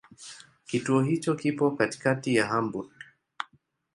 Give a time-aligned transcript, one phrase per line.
[0.65, 2.91] Kituo hicho kipo katikati ya Hamburg.